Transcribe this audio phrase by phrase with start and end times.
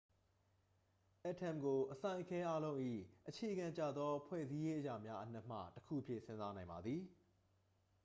[1.23, 2.77] အက်တမ်ကို အစိုင်အခဲအားလုံး၏
[3.29, 7.01] အခြေခံကျသောဖွဲ့စည်းရေးအရာများအနက်မှတစ်ခုအဖြစ် စဉ်းစားနိုင်ပါသည်